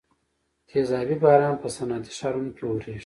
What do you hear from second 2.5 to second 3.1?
کې اوریږي.